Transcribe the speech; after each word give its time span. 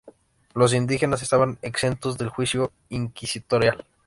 Los 0.55 0.73
indígenas 0.73 1.21
estaban 1.21 1.59
exentos 1.61 2.17
del 2.17 2.29
juicio 2.29 2.71
inquisitorial. 2.89 3.85